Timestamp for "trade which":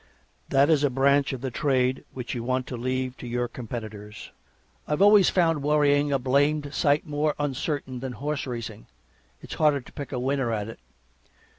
1.51-2.33